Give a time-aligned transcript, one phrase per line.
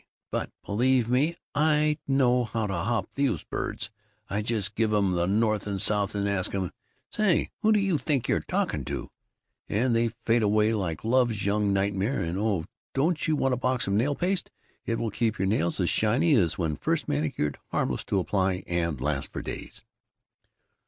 [0.31, 3.91] But, believe me, I know how to hop those birds!
[4.31, 6.71] I just give um the north and south and ask um,
[7.11, 9.11] 'Say, who do you think you're talking to?'
[9.69, 13.85] and they fade away like love's young nightmare and oh, don't you want a box
[13.85, 14.49] of nail paste?
[14.87, 18.99] It will keep the nails as shiny as when first manicured, harmless to apply and
[18.99, 19.85] lasts for days."